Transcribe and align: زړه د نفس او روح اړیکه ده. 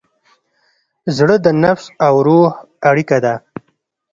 زړه 1.17 1.35
د 1.45 1.47
نفس 1.63 1.85
او 2.05 2.13
روح 2.27 2.53
اړیکه 2.89 3.17
ده. 3.25 3.33